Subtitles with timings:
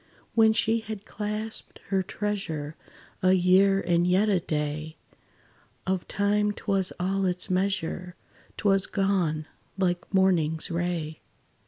[0.33, 2.75] When she had clasped her treasure
[3.21, 4.97] A year and yet a day,
[5.85, 8.15] Of time 't was all its measure
[8.57, 9.45] 'T was gone,
[9.77, 11.19] like morning's ray!